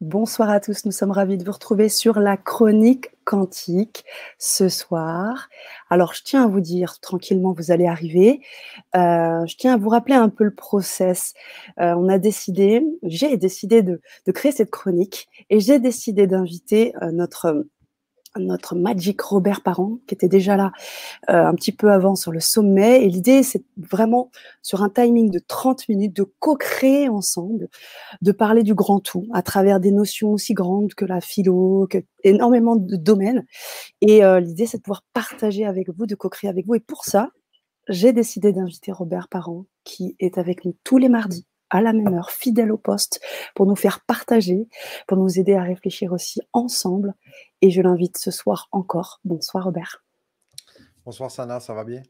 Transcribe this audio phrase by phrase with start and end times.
[0.00, 4.04] Bonsoir à tous, nous sommes ravis de vous retrouver sur la chronique quantique
[4.38, 5.48] ce soir.
[5.88, 8.40] Alors, je tiens à vous dire, tranquillement, vous allez arriver.
[8.96, 11.32] Euh, je tiens à vous rappeler un peu le process.
[11.80, 14.00] Euh, on a décidé, j'ai décidé de,
[14.32, 17.64] créer cette chronique et j'ai décidé d'inviter euh, notre
[18.38, 20.72] notre Magic Robert Parent, qui était déjà là
[21.30, 23.04] euh, un petit peu avant sur le sommet.
[23.04, 24.30] Et l'idée, c'est vraiment,
[24.62, 27.68] sur un timing de 30 minutes, de co-créer ensemble,
[28.22, 31.98] de parler du grand tout à travers des notions aussi grandes que la philo, que
[32.22, 33.44] énormément de domaines.
[34.00, 36.74] Et euh, l'idée, c'est de pouvoir partager avec vous, de co-créer avec vous.
[36.74, 37.30] Et pour ça,
[37.88, 42.14] j'ai décidé d'inviter Robert Parent, qui est avec nous tous les mardis à la même
[42.14, 43.20] heure, fidèle au poste,
[43.54, 44.68] pour nous faire partager,
[45.06, 47.14] pour nous aider à réfléchir aussi ensemble.
[47.62, 49.20] Et je l'invite ce soir encore.
[49.24, 50.04] Bonsoir Robert.
[51.04, 52.02] Bonsoir Sana, ça va bien?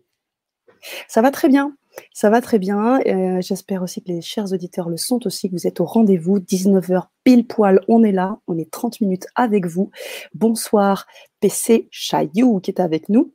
[1.08, 1.77] Ça va très bien.
[2.12, 3.00] Ça va très bien.
[3.06, 6.38] Euh, j'espère aussi que les chers auditeurs le sont aussi, que vous êtes au rendez-vous.
[6.41, 8.38] 19h pile poil, on est là.
[8.46, 9.91] On est 30 minutes avec vous.
[10.34, 11.06] Bonsoir
[11.41, 13.33] PC Chaillou qui est avec nous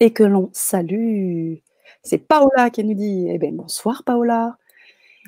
[0.00, 1.56] et que l'on salue.
[2.02, 4.56] C'est Paola qui nous dit eh bien, bonsoir Paola.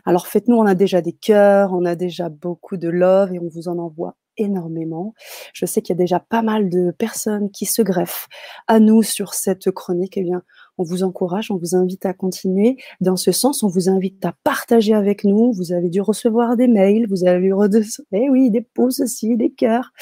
[0.05, 3.49] Alors faites-nous, on a déjà des cœurs, on a déjà beaucoup de love et on
[3.49, 5.15] vous en envoie énormément.
[5.53, 8.29] Je sais qu'il y a déjà pas mal de personnes qui se greffent
[8.67, 10.17] à nous sur cette chronique.
[10.17, 10.43] Eh bien,
[10.79, 13.63] on vous encourage, on vous invite à continuer dans ce sens.
[13.63, 15.53] On vous invite à partager avec nous.
[15.53, 19.51] Vous avez dû recevoir des mails, vous avez dû eh oui, des pouces aussi, des
[19.51, 19.93] cœurs.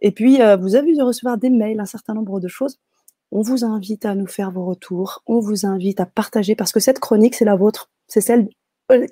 [0.00, 2.78] Et puis, euh, vous avez dû recevoir des mails, un certain nombre de choses.
[3.30, 5.22] On vous invite à nous faire vos retours.
[5.26, 7.90] On vous invite à partager parce que cette chronique, c'est la vôtre.
[8.06, 8.48] C'est celle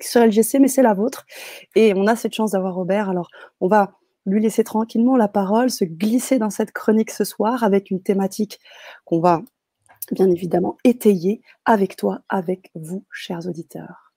[0.00, 1.26] sur LGC, mais c'est la vôtre.
[1.74, 3.08] Et on a cette chance d'avoir Robert.
[3.10, 3.28] Alors,
[3.60, 3.92] on va
[4.26, 8.60] lui laisser tranquillement la parole, se glisser dans cette chronique ce soir avec une thématique
[9.04, 9.42] qu'on va
[10.12, 14.12] bien évidemment étayer avec toi, avec vous, chers auditeurs.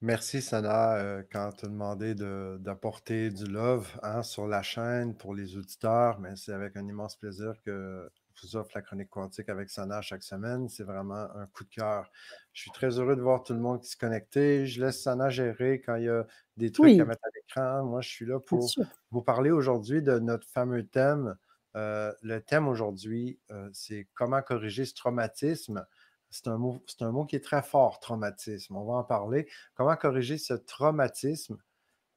[0.00, 5.34] Merci Sana euh, quand tu as demandé d'apporter du love hein, sur la chaîne pour
[5.34, 8.10] les auditeurs, mais c'est avec un immense plaisir que
[8.42, 10.68] vous offre la chronique quantique avec Sana chaque semaine.
[10.68, 12.10] C'est vraiment un coup de cœur.
[12.52, 14.66] Je suis très heureux de voir tout le monde qui se connecter.
[14.66, 17.84] Je laisse Sana gérer quand il y a des trucs à mettre à l'écran.
[17.84, 18.68] Moi, je suis là pour
[19.10, 21.36] vous parler aujourd'hui de notre fameux thème.
[21.76, 25.86] Euh, le thème aujourd'hui, euh, c'est comment corriger ce traumatisme.
[26.30, 28.76] C'est un, mot, c'est un mot qui est très fort, traumatisme.
[28.76, 29.48] On va en parler.
[29.74, 31.58] Comment corriger ce traumatisme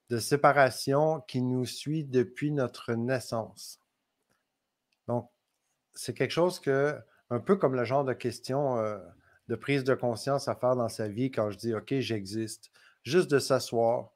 [0.09, 3.79] de séparation qui nous suit depuis notre naissance?
[5.07, 5.29] Donc,
[5.97, 6.95] c'est quelque chose que,
[7.29, 8.97] un peu comme le genre de question euh,
[9.47, 12.71] de prise de conscience à faire dans sa vie quand je dis OK, j'existe,
[13.03, 14.11] juste de s'asseoir,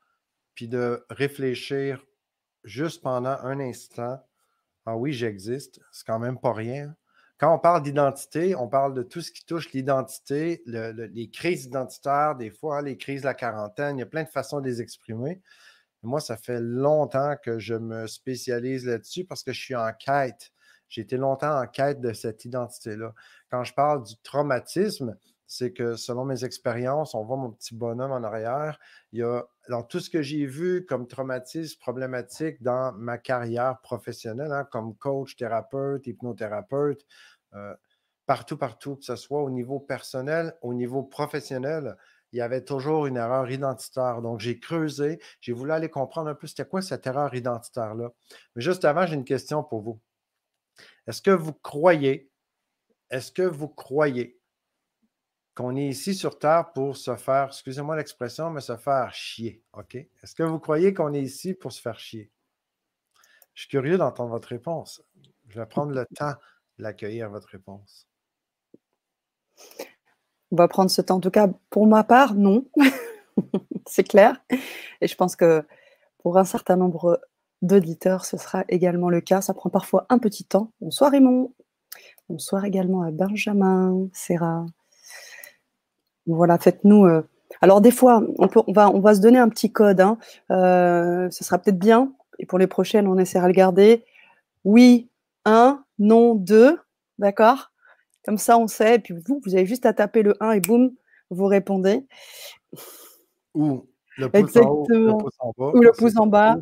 [0.55, 2.05] puis de réfléchir
[2.63, 4.19] juste pendant un instant.
[4.85, 6.95] Ah oui, j'existe, c'est quand même pas rien.
[7.37, 12.35] Quand on parle d'identité, on parle de tout ce qui touche l'identité, les crises identitaires,
[12.35, 14.67] des fois, hein, les crises de la quarantaine, il y a plein de façons de
[14.67, 15.41] les exprimer.
[16.03, 20.51] Moi, ça fait longtemps que je me spécialise là-dessus parce que je suis en quête
[20.91, 23.13] j'ai été longtemps en quête de cette identité-là.
[23.49, 28.11] Quand je parle du traumatisme, c'est que selon mes expériences, on voit mon petit bonhomme
[28.11, 28.77] en arrière,
[29.13, 33.79] il y a dans tout ce que j'ai vu comme traumatisme problématique dans ma carrière
[33.81, 37.05] professionnelle, hein, comme coach, thérapeute, hypnothérapeute,
[37.53, 37.73] euh,
[38.25, 41.95] partout, partout, que ce soit au niveau personnel, au niveau professionnel,
[42.33, 44.21] il y avait toujours une erreur identitaire.
[44.21, 48.09] Donc, j'ai creusé, j'ai voulu aller comprendre un peu c'était quoi cette erreur identitaire-là.
[48.55, 49.99] Mais juste avant, j'ai une question pour vous.
[51.07, 52.31] Est-ce que vous croyez,
[53.09, 54.39] est-ce que vous croyez
[55.53, 59.95] qu'on est ici sur Terre pour se faire, excusez-moi l'expression, mais se faire chier, OK?
[59.95, 62.31] Est-ce que vous croyez qu'on est ici pour se faire chier?
[63.53, 65.03] Je suis curieux d'entendre votre réponse.
[65.49, 66.33] Je vais prendre le temps
[66.79, 68.07] d'accueillir votre réponse.
[70.51, 71.17] On va prendre ce temps.
[71.17, 72.65] En tout cas, pour ma part, non.
[73.85, 74.41] C'est clair.
[75.01, 75.65] Et je pense que
[76.19, 77.21] pour un certain nombre
[77.61, 79.41] d'auditeurs, ce sera également le cas.
[79.41, 80.71] Ça prend parfois un petit temps.
[80.81, 81.53] Bonsoir Raymond.
[82.29, 84.65] Bonsoir également à Benjamin, Sarah.
[86.25, 87.05] Voilà, faites-nous.
[87.05, 87.21] Euh,
[87.61, 90.01] alors des fois, on, peut, on, va, on va se donner un petit code.
[90.01, 90.17] Hein.
[90.51, 92.13] Euh, ce sera peut-être bien.
[92.39, 94.05] Et pour les prochaines, on essaiera de le garder.
[94.63, 95.09] Oui,
[95.45, 96.79] un, non, deux.
[97.19, 97.71] D'accord?
[98.25, 98.95] Comme ça, on sait.
[98.95, 100.91] Et puis vous, vous avez juste à taper le 1 et boum,
[101.29, 102.05] vous répondez.
[103.53, 103.85] Ou
[104.17, 105.71] le pouce en haut, le pouce en bas.
[105.73, 106.57] Ou le pouce en bas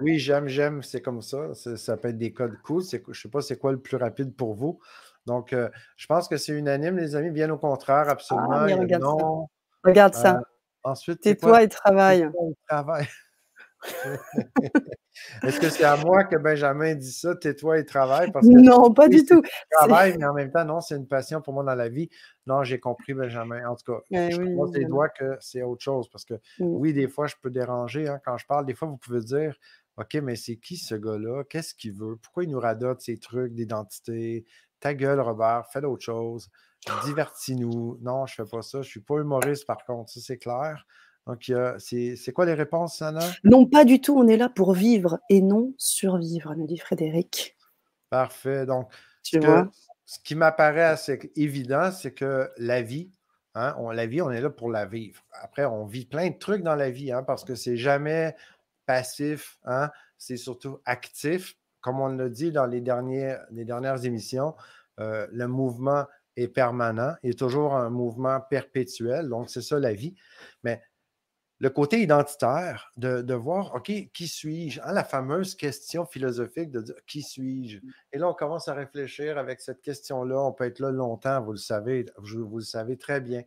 [0.00, 1.54] oui, j'aime, j'aime, c'est comme ça.
[1.54, 2.82] Ça peut être des codes cool.
[2.82, 4.80] je ne sais pas c'est quoi le plus rapide pour vous.
[5.26, 7.30] Donc, euh, je pense que c'est unanime, les amis.
[7.30, 8.50] Bien au contraire, absolument.
[8.52, 9.26] Ah, regarde ça.
[9.84, 10.36] Regarde ça.
[10.36, 10.40] Euh,
[10.84, 12.28] ensuite, Tais-toi et travaille.
[12.68, 13.06] travail.
[15.42, 18.32] Est-ce que c'est à moi que Benjamin dit ça, tais-toi et travaille?
[18.32, 19.42] Parce que, non, pas du tout.
[19.70, 22.08] Travail, mais en même temps, non, c'est une passion pour moi dans la vie.
[22.46, 23.68] Non, j'ai compris, Benjamin.
[23.68, 26.08] En tout cas, ben je oui, des doigts que c'est autre chose.
[26.08, 28.66] Parce que oui, des fois, je peux déranger hein, quand je parle.
[28.66, 29.54] Des fois, vous pouvez dire
[29.96, 31.44] OK, mais c'est qui ce gars-là?
[31.44, 32.16] Qu'est-ce qu'il veut?
[32.16, 34.44] Pourquoi il nous radote ces trucs d'identité?
[34.80, 36.50] Ta gueule, Robert, fais d'autres choses.
[37.04, 37.98] Divertis-nous.
[38.02, 38.78] Non, je ne fais pas ça.
[38.82, 40.84] Je ne suis pas humoriste, par contre, ça c'est clair.
[41.26, 43.20] Donc, c'est quoi les réponses, Sana?
[43.44, 44.16] Non, pas du tout.
[44.18, 47.56] On est là pour vivre et non survivre, nous dit Frédéric.
[48.10, 48.66] Parfait.
[48.66, 48.92] Donc,
[49.22, 49.70] tu ce, vois?
[50.04, 53.10] ce qui m'apparaît assez évident, c'est que la vie,
[53.54, 55.24] hein, on, la vie, on est là pour la vivre.
[55.42, 58.36] Après, on vit plein de trucs dans la vie, hein, parce que c'est jamais
[58.86, 61.56] passif, hein, c'est surtout actif.
[61.80, 64.54] Comme on l'a dit dans les, derniers, les dernières émissions,
[65.00, 66.04] euh, le mouvement
[66.36, 70.14] est permanent, il est toujours un mouvement perpétuel, donc c'est ça la vie.
[70.64, 70.82] Mais
[71.64, 74.82] le côté identitaire, de, voir, OK, qui suis-je?
[74.82, 77.78] Hein, la fameuse question philosophique de dire qui suis-je?
[77.78, 77.90] Mm.
[78.12, 80.38] Et là, on commence à réfléchir avec cette question-là.
[80.42, 83.44] On peut être là longtemps, vous le savez, vous le savez très bien.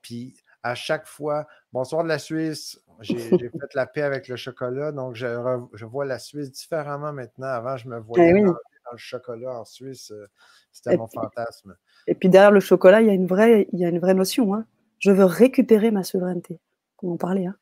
[0.00, 4.90] Puis à chaque fois, bonsoir de la Suisse, j'ai fait la paix avec le chocolat,
[4.90, 7.48] donc je, vois la Suisse différemment maintenant.
[7.48, 8.54] Avant, je me eh voyais dans,
[8.92, 10.12] le chocolat en Suisse.
[10.12, 10.26] Euh,
[10.72, 11.76] c'était mon fantasme.
[12.06, 14.14] Et puis derrière le chocolat, il y a une vraie, il y a une vraie
[14.14, 14.54] notion.
[14.54, 14.64] Hein.
[14.98, 16.58] Je veux récupérer ma souveraineté.
[17.00, 17.56] Comment parler hein.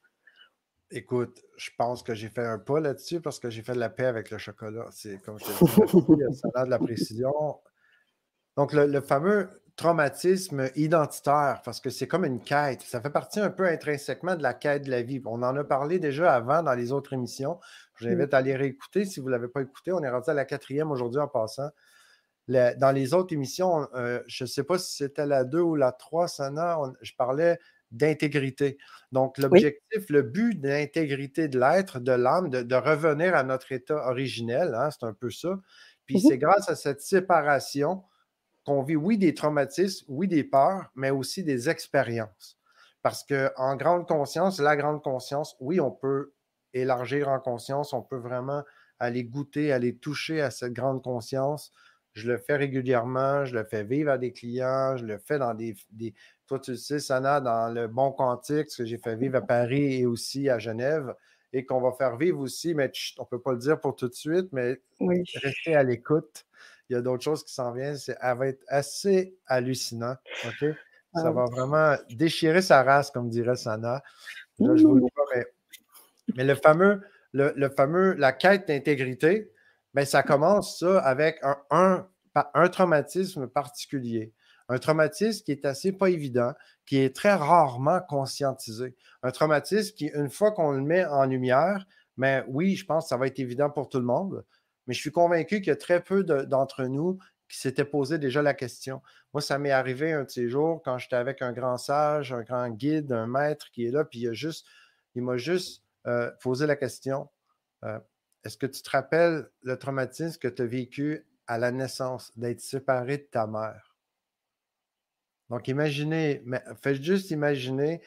[0.91, 3.91] Écoute, je pense que j'ai fait un pas là-dessus parce que j'ai fait de la
[3.91, 4.87] paix avec le chocolat.
[4.91, 7.33] C'est comme je dis, ça a de la précision.
[8.57, 12.83] Donc, le, fameux traumatisme identitaire, parce que c'est comme une quête.
[12.83, 15.23] Ça fait partie un peu intrinsèquement de la quête de la vie.
[15.27, 17.61] On en a parlé déjà avant dans les autres émissions.
[17.95, 19.93] Je vous invite à les réécouter si vous ne l'avez pas écouté.
[19.93, 21.69] On est rendu à la quatrième aujourd'hui en passant.
[22.49, 25.93] dans les autres émissions, euh, je ne sais pas si c'était la 2 ou la
[25.93, 28.79] 3, Sana, je parlais d'intégrité.
[29.13, 34.75] Donc, l'objectif, le but d'intégrité de l'être, de l'âme, de, revenir à notre état originel,
[34.75, 35.59] hein, c'est un peu ça.
[36.07, 38.03] Puis mmh c'est grâce à cette séparation
[38.65, 42.59] qu'on vit, oui, des traumatismes, oui, des peurs, mais aussi des expériences.
[43.03, 46.33] Parce qu'en grande conscience, la grande conscience, oui, on peut
[46.75, 48.65] élargir en conscience, on peut vraiment
[48.99, 51.73] aller goûter, aller toucher à cette grande conscience.
[52.19, 55.55] Je le fais régulièrement, je le fais vivre à des clients, je le fais dans
[55.55, 55.75] des.
[55.91, 56.15] des
[56.47, 59.43] toi, tu le sais, Sana, dans le Bon Quantique, ce que j'ai fait vivre à
[59.43, 61.15] Paris et aussi à Genève,
[61.53, 64.09] et qu'on va faire vivre aussi, mais on ne peut pas le dire pour tout
[64.09, 66.47] de suite, mais restez à l'écoute
[66.89, 67.97] il y a d'autres choses qui s'en viennent.
[67.97, 70.17] Ça va être assez hallucinant.
[70.47, 70.75] OK?
[71.15, 74.03] Ça ah va vraiment déchirer sa race, comme dirait Sana.
[74.59, 75.47] je vous mais,
[76.37, 77.01] mais, le fameux,
[77.33, 79.51] le, fameux, la quête d'intégrité,
[79.95, 82.07] ben, ça commence ça avec un,
[82.55, 84.33] un, traumatisme particulier.
[84.69, 86.53] Un traumatisme qui est assez pas évident,
[86.87, 88.97] qui est très rarement conscientisé.
[89.23, 91.87] Un traumatisme qui, une fois qu'on le met en lumière,
[92.17, 94.45] mais ben, oui, je pense que ça va être évident pour tout le monde,
[94.87, 97.19] mais je suis convaincu qu'il y a très peu d'entre nous
[97.49, 99.01] qui s'étaient posé déjà la question.
[99.33, 102.43] Moi, ça m'est arrivé un de ces jours quand j'étais avec un grand sage, un
[102.43, 104.67] grand guide, un maître qui est là, puis il, juste,
[105.15, 107.29] il m'a juste euh, posé la question
[107.85, 107.99] euh,
[108.49, 112.63] Est-ce que tu te rappelles le traumatisme que tu as vécu à la naissance, d'être
[112.63, 113.95] séparé de ta mère?
[115.51, 116.43] Donc, imaginez,
[116.83, 118.01] faites juste imaginer,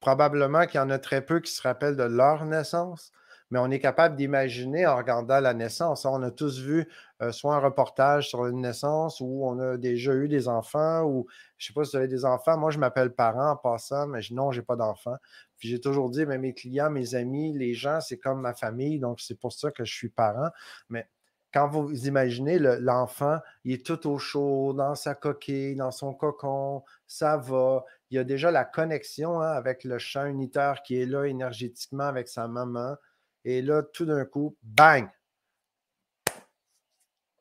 [0.00, 3.12] probablement qu'il y en a très peu qui se rappellent de leur naissance,
[3.50, 6.04] mais on est capable d'imaginer en regardant la naissance.
[6.04, 6.88] On a tous vu
[7.22, 11.26] euh, soit un reportage sur une naissance où on a déjà eu des enfants ou
[11.56, 12.58] je ne sais pas si vous avez des enfants.
[12.58, 15.16] Moi, je m'appelle parent en passant, mais non, je n'ai pas d'enfants.
[15.58, 18.98] Puis j'ai toujours dit, mais mes clients, mes amis, les gens, c'est comme ma famille,
[18.98, 20.50] donc c'est pour ça que je suis parent.
[20.88, 21.08] Mais
[21.52, 26.82] quand vous imaginez l'enfant, il est tout au chaud, dans sa coquille, dans son cocon,
[27.06, 27.84] ça va.
[28.10, 32.04] Il y a déjà la connexion hein, avec le champ unitaire qui est là énergétiquement
[32.04, 32.96] avec sa maman.
[33.44, 35.08] Et là, tout d'un coup, bang!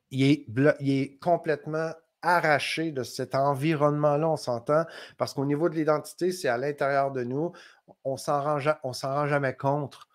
[0.10, 4.86] Il est, complètement arraché de cet environnement-là, on s'entend,
[5.18, 7.52] parce qu'au niveau de l'identité, c'est à l'intérieur de nous.
[8.04, 10.08] On ne s'en rend jamais contre.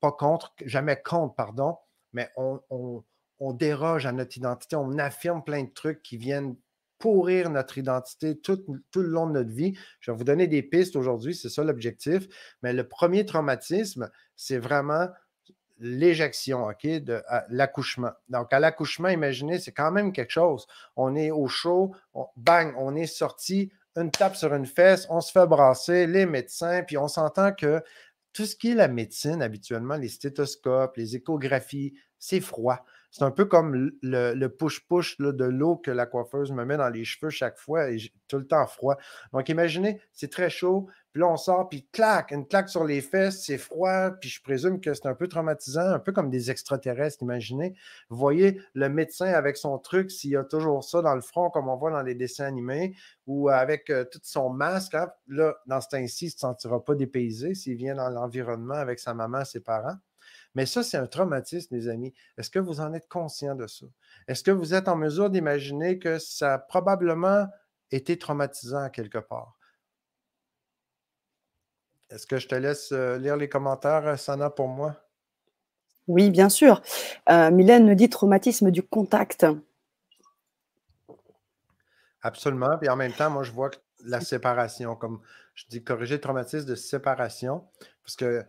[0.00, 1.78] Pas contre, jamais contre, pardon,
[2.12, 6.56] mais on, on, déroge à notre identité, on affirme plein de trucs qui viennent
[7.04, 8.64] pourrir notre identité tout,
[8.96, 9.76] le long de notre vie.
[10.00, 12.26] Je vais vous donner des pistes aujourd'hui, c'est ça l'objectif.
[12.62, 15.08] Mais le premier traumatisme, c'est vraiment
[15.78, 18.12] l'éjection, OK, de l'accouchement.
[18.30, 20.66] Donc, à l'accouchement, imaginez, c'est quand même quelque chose.
[20.96, 21.94] On est au chaud,
[22.36, 26.84] bang, on est sorti, une tape sur une fesse, on se fait brasser, les médecins,
[26.84, 27.82] puis on s'entend que
[28.32, 32.82] tout ce qui est la médecine, habituellement, les stéthoscopes, les échographies, c'est froid.
[33.14, 37.04] C'est un peu comme le push-push de l'eau que la coiffeuse me met dans les
[37.04, 38.96] cheveux chaque fois et tout le temps froid.
[39.32, 43.00] Donc, imaginez, c'est très chaud, puis là, on sort, puis clac, une claque sur les
[43.00, 46.50] fesses, c'est froid, puis je présume que c'est un peu traumatisant, un peu comme des
[46.50, 47.76] extraterrestres, imaginez.
[48.08, 51.50] Vous voyez le médecin avec son truc, s'il y a toujours ça dans le front,
[51.50, 52.96] comme on voit dans les dessins animés,
[53.28, 56.84] ou avec euh, tout son masque, hein, là, dans ce temps-ci, il ne se sentira
[56.84, 59.98] pas dépaysé s'il vient dans l'environnement avec sa maman, ses parents.
[60.54, 62.14] Mais ça, c'est un traumatisme, les amis.
[62.38, 63.86] Est-ce que vous en êtes conscient de ça?
[64.28, 67.48] Est-ce que vous êtes en mesure d'imaginer que ça a probablement
[67.90, 69.58] été traumatisant quelque part?
[72.10, 74.94] Est-ce que je te laisse euh, lire les commentaires, euh, Sana, pour moi?
[76.06, 76.82] Oui, bien sûr.
[77.30, 79.46] Euh, Mylène nous dit traumatisme du contact.
[82.22, 82.78] Absolument.
[82.78, 83.70] Puis en même temps, moi, je vois
[84.04, 85.20] la séparation, comme
[85.54, 87.66] je dis, corriger le traumatisme de séparation,
[88.02, 88.44] parce que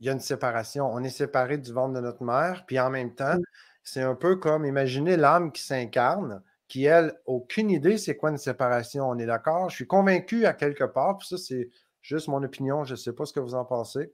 [0.00, 0.90] il y a une séparation.
[0.90, 3.36] On est séparé du ventre de notre mère, puis en même temps,
[3.82, 8.38] c'est un peu comme imaginer l'âme qui s'incarne, qui, elle, aucune idée c'est quoi une
[8.38, 9.08] séparation.
[9.08, 9.70] On est d'accord?
[9.70, 11.70] Je suis convaincu à quelque part, puis ça, c'est
[12.02, 14.12] juste mon opinion, je ne sais pas ce que vous en pensez.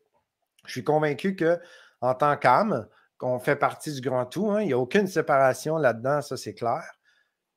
[0.66, 1.58] Je suis convaincu que
[2.00, 2.88] en tant qu'âme,
[3.18, 6.54] qu'on fait partie du grand tout, hein, il n'y a aucune séparation là-dedans, ça c'est
[6.54, 6.98] clair.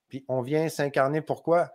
[0.08, 1.72] Puis on vient s'incarner pourquoi?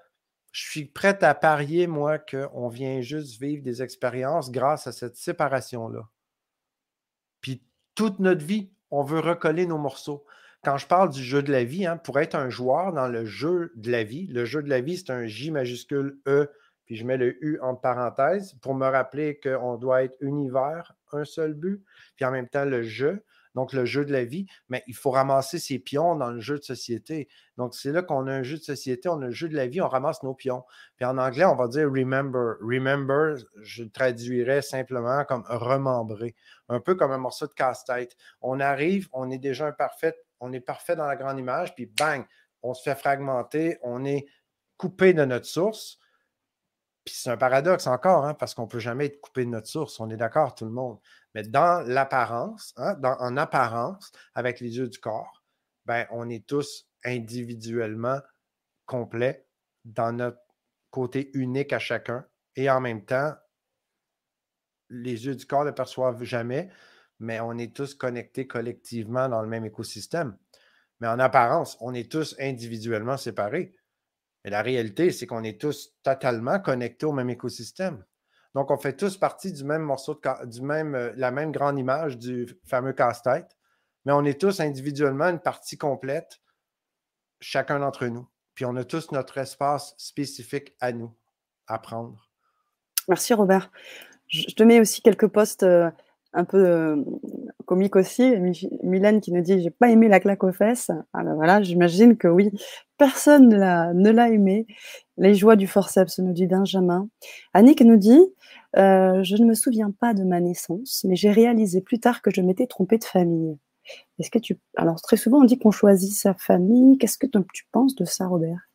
[0.52, 5.16] Je suis prêt à parier, moi, qu'on vient juste vivre des expériences grâce à cette
[5.16, 6.08] séparation-là.
[7.94, 10.24] Toute notre vie, on veut recoller nos morceaux.
[10.64, 13.24] Quand je parle du jeu de la vie, hein, pour être un joueur dans le
[13.24, 16.50] jeu de la vie, le jeu de la vie, c'est un J majuscule E,
[16.86, 21.24] puis je mets le U entre parenthèses pour me rappeler qu'on doit être univers, un
[21.24, 21.84] seul but,
[22.16, 23.22] puis en même temps le jeu
[23.54, 26.58] donc le jeu de la vie, mais il faut ramasser ses pions dans le jeu
[26.58, 27.28] de société.
[27.56, 29.66] Donc c'est là qu'on a un jeu de société, on a le jeu de la
[29.66, 30.64] vie, on ramasse nos pions.
[30.96, 32.56] Puis en anglais, on va dire remember.
[32.60, 36.34] Remember, je traduirais simplement comme remembrer,
[36.68, 38.16] un peu comme un morceau de casse-tête.
[38.40, 42.24] On arrive, on est déjà imparfait, on est parfait dans la grande image, puis bang,
[42.62, 44.26] on se fait fragmenter, on est
[44.76, 45.98] coupé de notre source.
[47.04, 49.66] Puis c'est un paradoxe encore, hein, parce qu'on ne peut jamais être coupé de notre
[49.66, 50.00] source.
[50.00, 50.98] On est d'accord, tout le monde.
[51.34, 55.42] Mais dans l'apparence, hein, en apparence, avec les yeux du corps,
[55.86, 58.20] ben, on est tous individuellement
[58.86, 59.46] complets
[59.84, 60.38] dans notre
[60.90, 62.24] côté unique à chacun.
[62.56, 63.34] Et en même temps,
[64.90, 66.70] les yeux du corps ne perçoivent jamais,
[67.18, 70.36] mais on est tous connectés collectivement dans le même écosystème.
[71.00, 73.76] Mais en apparence, on est tous individuellement séparés.
[74.44, 78.04] Mais la réalité, c'est qu'on est tous totalement connectés au même écosystème.
[78.54, 81.78] Donc, on fait tous partie du même morceau, de, du même, euh, la même grande
[81.78, 83.56] image du fameux casse-tête,
[84.04, 86.40] mais on est tous individuellement une partie complète,
[87.40, 88.28] chacun d'entre nous.
[88.54, 91.12] Puis on a tous notre espace spécifique à nous,
[91.66, 92.30] à prendre.
[93.08, 93.70] Merci Robert.
[94.28, 95.90] Je te mets aussi quelques posts euh,
[96.32, 97.04] un peu
[97.74, 98.34] comiques aussi.
[98.84, 100.90] Mylène qui nous dit J'ai pas aimé la claque aux fesses.
[101.12, 102.52] Alors ah, voilà, j'imagine que oui,
[102.98, 104.66] personne ne l'a aimé.
[105.16, 107.08] Les joies du forceps, nous dit Benjamin.
[107.52, 108.20] Annick nous dit
[108.76, 112.30] euh, Je ne me souviens pas de ma naissance, mais j'ai réalisé plus tard que
[112.30, 113.58] je m'étais trompée de famille.
[114.20, 114.56] Est-ce que tu.
[114.76, 116.96] Alors, très souvent, on dit qu'on choisit sa famille.
[116.98, 118.68] Qu'est-ce que tu penses de ça, Robert?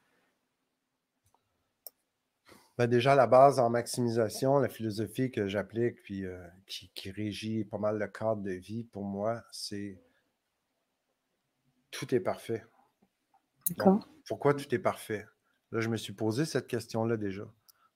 [2.80, 7.66] Ben déjà, la base en maximisation, la philosophie que j'applique, puis euh, qui, qui, régit
[7.66, 10.02] pas mal le cadre de vie pour moi, c'est
[11.92, 12.64] tout est parfait.
[14.26, 15.28] pourquoi tout est parfait?
[15.74, 17.44] Là, je me suis posé cette question-là déjà.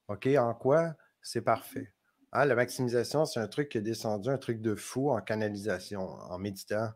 [0.10, 1.94] OK, en quoi c'est parfait?
[2.34, 6.02] Hein, la maximisation, c'est un truc qui est descendu, un truc de fou en canalisation,
[6.02, 6.92] en méditant.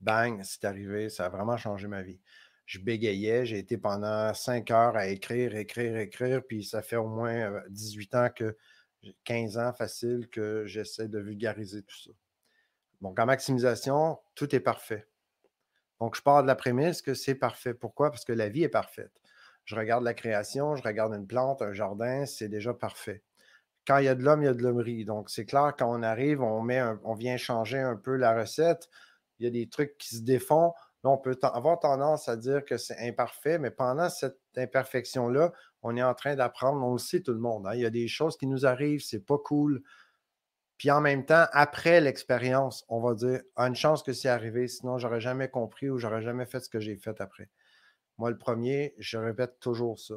[0.00, 2.18] Bang, c'est arrivé, ça a vraiment changé ma vie.
[2.68, 7.08] Je bégayais, j'ai été pendant cinq heures à écrire, écrire, écrire, puis ça fait au
[7.08, 8.56] moins 18 euh, ans que,
[9.24, 12.10] 15 ans facile, que j'essaie de vulgariser tout ça.
[13.00, 15.06] Donc, en maximisation, tout est parfait.
[15.98, 17.72] Donc, je pars de la prémisse que c'est parfait.
[17.72, 18.10] Pourquoi?
[18.10, 19.18] Parce que la vie est parfaite.
[19.64, 23.22] Je regarde la création, je regarde une plante, un jardin, c'est déjà parfait.
[23.86, 25.06] Quand il y a de l'homme, il y a de l'hommerie.
[25.06, 28.90] Donc, c'est clair, quand on arrive, on, vient changer un peu la recette.
[29.38, 30.74] Il y a des trucs qui se défont.
[31.04, 35.52] Là, on peut avoir tendance à dire que c'est imparfait, mais pendant cette imperfection-là,
[35.82, 36.84] on est en train d'apprendre.
[36.84, 37.66] On le sait, tout le monde.
[37.66, 37.74] Hein.
[37.74, 39.82] Il y a des choses qui nous arrivent, c'est pas cool.
[40.76, 44.68] Puis en même temps, après l'expérience, on va dire ah, une chance que c'est arrivé,
[44.68, 47.48] sinon j'aurais jamais compris ou j'aurais jamais fait ce que j'ai fait après.
[48.16, 50.14] Moi, le premier, je répète toujours ça.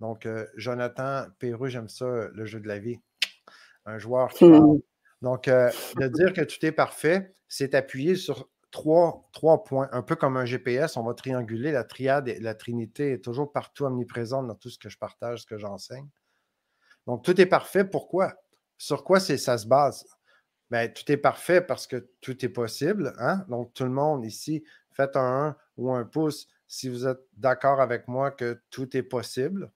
[0.00, 2.98] Donc, euh, Jonathan Perru, j'aime ça, le jeu de la vie.
[3.84, 4.80] Un joueur qui mmh.
[5.22, 5.70] Donc, euh,
[6.00, 9.88] de dire que tout est parfait, c'est appuyer sur trois, points.
[9.92, 11.70] Un peu comme un GPS, on va trianguler.
[11.70, 15.42] La triade, et la trinité est toujours partout omniprésente dans tout ce que je partage,
[15.42, 16.08] ce que j'enseigne.
[17.06, 17.84] Donc, tout est parfait.
[17.84, 18.34] Pourquoi?
[18.78, 20.04] Sur quoi ça se base?
[20.70, 23.12] Ben, tout est parfait parce que tout est possible.
[23.18, 23.44] Hein?
[23.48, 27.80] Donc, tout le monde ici faites un 1 ou un pouce si vous êtes d'accord
[27.80, 29.70] avec moi que tout est possible.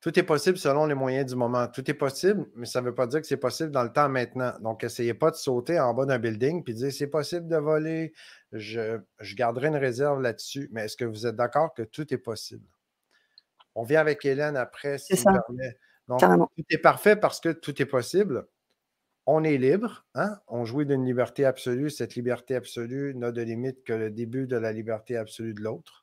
[0.00, 1.68] Tout est possible selon les moyens du moment.
[1.68, 4.08] Tout est possible, mais ça ne veut pas dire que c'est possible dans le temps
[4.08, 4.54] maintenant.
[4.60, 7.56] Donc, essayez pas de sauter en bas d'un building et de dire c'est possible de
[7.56, 8.14] voler.
[8.52, 8.98] Je,
[9.34, 10.70] garderai une réserve là-dessus.
[10.72, 12.64] Mais est-ce que vous êtes d'accord que tout est possible?
[13.74, 15.32] On vient avec Hélène après, si ça.
[16.08, 18.46] Donc, tout est parfait parce que tout est possible.
[19.26, 20.06] On est libre.
[20.14, 20.38] Hein?
[20.48, 21.90] On jouit d'une liberté absolue.
[21.90, 25.99] Cette liberté absolue n'a de limite que le début de la liberté absolue de l'autre.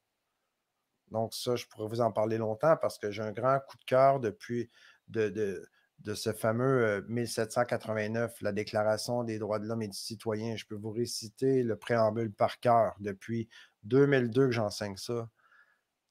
[1.12, 3.86] Donc, ça, je pourrais vous en parler longtemps parce que j'ai un grand coup de
[3.86, 4.70] cœur depuis
[5.08, 10.56] de, de, ce fameux 1789, euh, la Déclaration des droits de l'homme et du citoyen.
[10.56, 13.50] Je peux vous réciter le préambule par cœur depuis
[13.84, 15.30] 2002 que j'enseigne ça.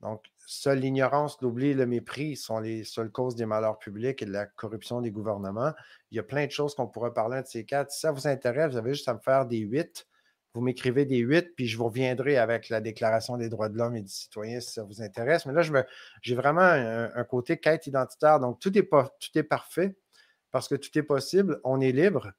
[0.00, 4.26] Donc, seule l'ignorance, l'oubli et le mépris sont les seules causes des malheurs publics et
[4.26, 5.72] de la corruption des gouvernements.
[6.10, 7.90] Il y a plein de choses qu'on pourrait parler de ces quatre.
[7.90, 10.06] Si ça vous intéresse, vous avez juste à me faire des huit
[10.56, 13.94] vous m'écrivez des huit, puis je vous reviendrai avec la Déclaration des droits de l'homme
[13.94, 15.44] et du citoyen si ça vous intéresse.
[15.44, 15.60] Mais là,
[16.22, 18.40] j'ai vraiment un, côté quête identitaire.
[18.40, 19.94] Donc, tout est, pas, tout est parfait
[20.52, 21.60] parce que tout est possible.
[21.62, 22.32] On est libre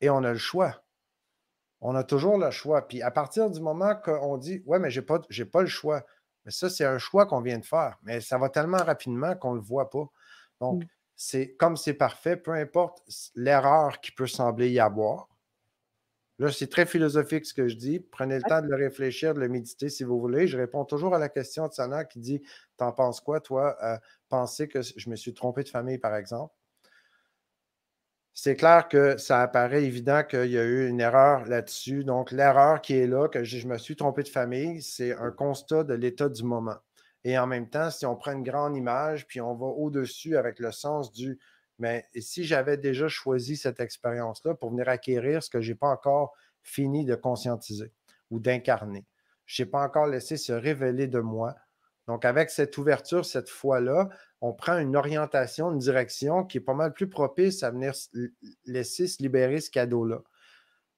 [0.00, 0.84] et on a le choix.
[1.80, 2.86] On a toujours le choix.
[2.86, 5.18] Puis à partir du moment qu'on dit Ouais, mais je n'ai pas,
[5.50, 6.06] pas le choix.
[6.44, 7.98] Mais ça, c'est un choix qu'on vient de faire.
[8.04, 10.06] Mais ça va tellement rapidement qu'on ne le voit pas.
[10.60, 10.86] Donc, mm.
[11.16, 13.02] c'est comme c'est parfait, peu importe
[13.34, 15.28] l'erreur qui peut sembler y avoir
[16.38, 17.98] Là, c'est très philosophique ce que je dis.
[17.98, 20.46] Prenez le temps de le réfléchir, de le méditer si vous voulez.
[20.46, 22.42] Je réponds toujours à la question de Sana qui dit
[22.76, 23.96] T'en penses quoi, toi euh,
[24.28, 26.54] Penser que je me suis trompé de famille, par exemple
[28.40, 32.04] c'est clair que ça apparaît évident qu'il y a eu une erreur là-dessus.
[32.04, 35.82] Donc, l'erreur qui est là, que je, me suis trompé de famille, c'est un constat
[35.82, 36.76] de l'état du moment.
[37.24, 40.60] Et en même temps, si on prend une grande image, puis on va au-dessus avec
[40.60, 41.40] le sens du
[41.78, 45.88] mais si j'avais déjà choisi cette expérience-là pour venir acquérir ce que je n'ai pas
[45.88, 47.92] encore fini de conscientiser
[48.30, 49.06] ou d'incarner,
[49.46, 51.54] je n'ai pas encore laissé se révéler de moi.
[52.06, 54.08] Donc, avec cette ouverture, cette foi-là,
[54.40, 57.92] on prend une orientation, une direction qui est pas mal plus propice à venir
[58.64, 60.22] laisser se libérer ce cadeau-là.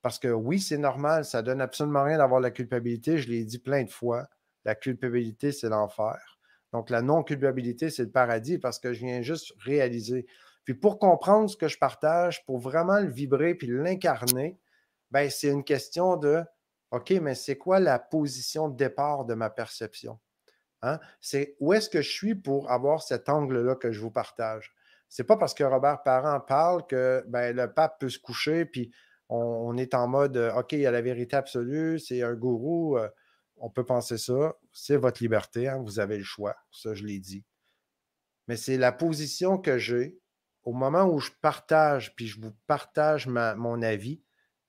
[0.03, 3.19] Parce que oui, c'est normal, ça donne absolument rien d'avoir la culpabilité.
[3.19, 4.29] Je l'ai dit plein de fois.
[4.65, 6.39] La culpabilité, c'est l'enfer.
[6.73, 10.27] Donc, la non-culpabilité, c'est le paradis parce que je viens juste réaliser.
[10.65, 14.59] Puis pour comprendre ce que je partage, pour vraiment le vibrer puis l'incarner,
[15.11, 16.43] ben, c'est une question de
[16.91, 20.19] OK, mais c'est quoi la position de départ de ma perception?
[20.83, 20.99] Hein?
[21.21, 24.75] C'est où est-ce que je suis pour avoir cet angle-là que je vous partage?
[25.09, 28.93] C'est pas parce que Robert Parent parle que ben, le pape peut se coucher, puis
[29.29, 33.09] on, est en mode OK, il y a la vérité absolue, c'est un gourou, euh,
[33.57, 37.21] on peut penser ça, c'est votre liberté, hein, vous avez le choix, ça je l'ai
[37.21, 37.45] dit.
[38.49, 40.20] Mais c'est la position que j'ai
[40.71, 44.23] au moment où je partage, puis je vous partage mon avis,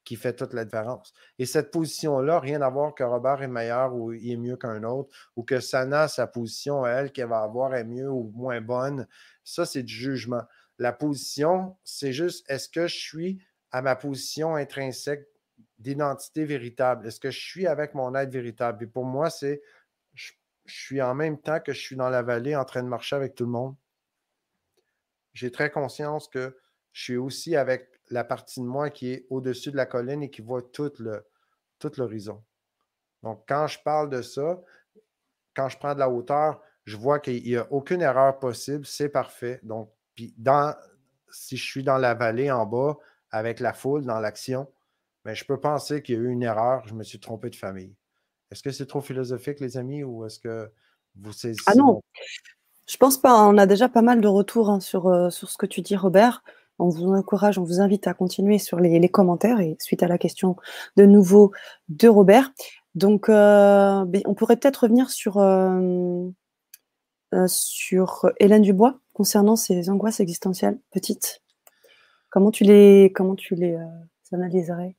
[0.03, 1.13] qui fait toute la différence.
[1.37, 4.81] Et cette position-là, rien à voir que Robert est meilleur ou il est mieux qu'un
[4.81, 9.07] autre, ou que Sana, sa position, elle, qu'elle va avoir est mieux ou moins bonne.
[9.43, 10.41] Ça, c'est du jugement.
[10.79, 15.27] La position, c'est juste est-ce que je suis à ma position intrinsèque
[15.77, 17.05] d'identité véritable?
[17.05, 18.85] Est-ce que je suis avec mon être véritable?
[18.85, 19.61] Et pour moi, c'est
[20.15, 20.31] je
[20.65, 23.35] suis en même temps que je suis dans la vallée en train de marcher avec
[23.35, 23.75] tout le monde
[25.33, 26.57] j'ai très conscience que
[26.91, 30.29] je suis aussi avec la partie de moi qui est au-dessus de la colline et
[30.29, 30.91] qui voit tout
[31.97, 32.43] l'horizon.
[33.23, 34.61] Donc, quand je parle de ça,
[35.55, 39.09] quand je prends de la hauteur, je vois qu'il n'y a aucune erreur possible, c'est
[39.09, 39.59] parfait.
[39.63, 40.75] Donc, puis dans,
[41.29, 42.97] si je suis dans la vallée en bas
[43.29, 44.71] avec la foule, dans l'action,
[45.23, 47.55] mais je peux penser qu'il y a eu une erreur, je me suis trompé de
[47.55, 47.95] famille.
[48.49, 50.71] Est-ce que c'est trop philosophique, les amis, ou est-ce que
[51.15, 51.63] vous saisissez?
[51.67, 52.01] Ah non,
[52.87, 53.45] je pense pas.
[53.47, 55.95] On a déjà pas mal de retours hein, sur, euh, sur ce que tu dis,
[55.95, 56.43] Robert.
[56.79, 60.17] On vous encourage, on vous invite à continuer sur les, commentaires et suite à la
[60.17, 60.55] question
[60.97, 61.51] de nouveau
[61.89, 62.51] de Robert.
[62.95, 66.27] Donc, euh, ben, on pourrait peut-être revenir sur, euh,
[67.47, 71.41] sur Hélène Dubois concernant ses angoisses existentielles petites.
[72.31, 73.77] Comment tu les, comment tu les
[74.31, 74.95] analyserais?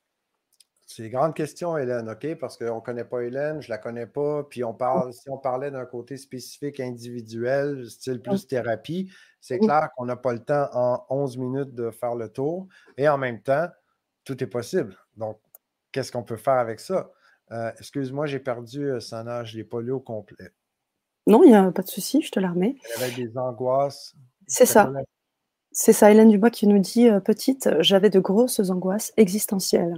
[0.94, 2.35] C'est une grande question, Hélène, OK?
[2.38, 4.44] Parce qu'on ne connaît pas Hélène, je ne la connais pas.
[4.44, 9.88] Puis on parle, si on parlait d'un côté spécifique, individuel, style plus thérapie, c'est clair
[9.96, 12.68] qu'on n'a pas le temps en 11 minutes de faire le tour.
[12.98, 13.68] Et en même temps,
[14.24, 14.96] tout est possible.
[15.16, 15.40] Donc,
[15.92, 17.11] qu'est-ce qu'on peut faire avec ça?
[17.50, 20.50] Euh, excuse-moi, j'ai perdu euh, Sana, je ne l'ai pas lu au complet.
[21.26, 22.76] Non, il n'y a pas de souci, je te la remets.
[22.96, 24.14] Avait des angoisses.
[24.46, 24.90] C'est ça.
[25.74, 29.94] C'est ça, Hélène Dubois qui nous dit euh, Petite, j'avais de grosses angoisses existentielles.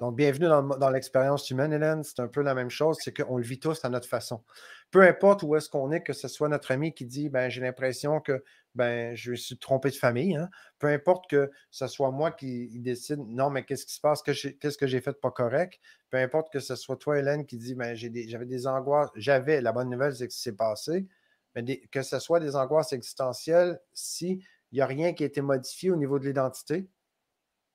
[0.00, 2.02] Donc, bienvenue dans, l'expérience humaine, Hélène.
[2.04, 4.42] C'est un peu la même chose, c'est qu'on le vit tous à notre façon.
[4.90, 7.60] Peu importe où est-ce qu'on est, que ce soit notre ami qui dit ben, j'ai
[7.60, 8.42] l'impression que
[8.74, 10.36] ben, je suis trompé de famille.
[10.36, 10.48] Hein.
[10.78, 14.78] Peu importe que ce soit moi qui décide non, mais qu'est-ce qui se passe, qu'est-ce
[14.78, 15.78] que j'ai fait de pas correct.
[16.10, 19.10] Peu importe que ce soit toi, Hélène, qui dit ben, j'avais des, angoisses.
[19.16, 21.06] J'avais, la bonne nouvelle, c'est que c'est passé.
[21.54, 24.42] Mais que ce soit des angoisses existentielles, s'il
[24.72, 26.88] n'y a rien qui a été modifié au niveau de l'identité,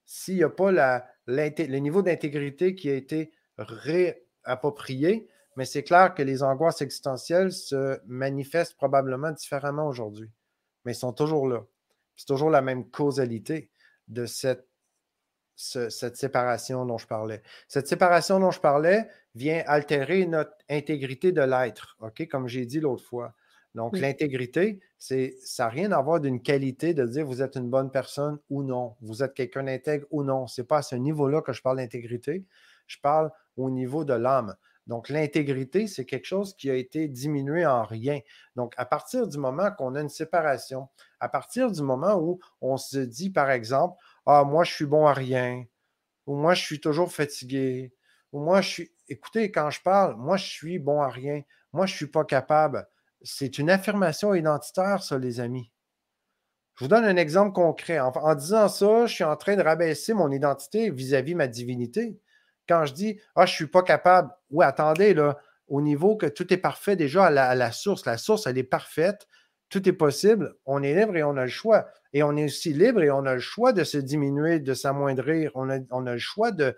[0.09, 0.71] s'il n'y a pas
[1.27, 7.99] le niveau d'intégrité qui a été réapproprié, mais c'est clair que les angoisses existentielles se
[8.07, 10.31] manifestent probablement différemment aujourd'hui,
[10.83, 11.63] mais ils sont toujours là.
[12.15, 13.69] C'est toujours la même causalité
[14.07, 14.67] de cette,
[15.55, 17.43] cette séparation dont je parlais.
[17.67, 22.79] Cette séparation dont je parlais vient altérer notre intégrité de l'être, OK, comme j'ai dit
[22.79, 23.35] l'autre fois.
[23.75, 27.69] Donc, l'intégrité, c'est, ça n'a rien à voir d'une qualité de dire vous êtes une
[27.69, 30.47] bonne personne ou non, vous êtes quelqu'un d'intègre ou non.
[30.47, 32.45] Ce n'est pas à ce niveau-là que je parle d'intégrité.
[32.87, 34.55] Je parle au niveau de l'âme.
[34.87, 38.21] Donc, l'intégrité, c'est quelque chose qui a été diminué en rien.
[38.55, 40.87] Donc, à partir du moment qu'on a une séparation,
[41.19, 45.05] à partir du moment où on se dit, par exemple, Ah, moi, je suis bon
[45.05, 45.63] à rien,
[46.25, 47.93] ou moi, je suis toujours fatigué,
[48.31, 48.91] ou moi, je suis.
[49.07, 52.25] Écoutez, quand je parle, moi, je suis bon à rien, moi, je ne suis pas
[52.25, 52.87] capable
[53.21, 55.71] c'est une affirmation identitaire, ça, les amis.
[56.75, 57.99] Je vous donne un exemple concret.
[57.99, 62.17] En, disant ça, je suis en train de rabaisser mon identité vis-à-vis ma divinité.
[62.69, 66.25] Quand je dis Ah, je ne suis pas capable, oui, attendez, là, au niveau que
[66.25, 69.27] tout est parfait déjà à la, source, la source, elle est parfaite,
[69.67, 71.89] tout est possible, on est libre et on a le choix.
[72.13, 75.51] Et on est aussi libre et on a le choix de se diminuer, de s'amoindrir.
[75.55, 76.77] On a, on a le choix de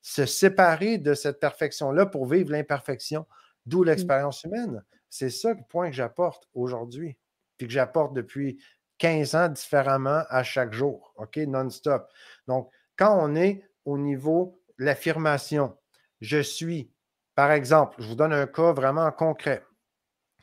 [0.00, 3.26] se séparer de cette perfection-là pour vivre l'imperfection,
[3.66, 3.86] d'où mmh.
[3.86, 4.82] l'expérience humaine.
[5.12, 7.18] C'est ça le point que j'apporte aujourd'hui,
[7.58, 8.64] puis que j'apporte depuis
[8.96, 12.08] 15 ans différemment à chaque jour, OK, non-stop.
[12.46, 15.76] Donc, quand on est au niveau de l'affirmation,
[16.22, 16.90] je suis,
[17.34, 19.62] par exemple, je vous donne un cas vraiment concret.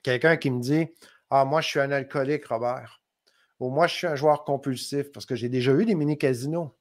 [0.03, 0.87] Quelqu'un qui me dit
[1.31, 3.01] Ah, moi, je suis un alcoolique, Robert.
[3.59, 6.77] Ou moi, je suis un joueur compulsif, parce que j'ai déjà eu des mini-casinos.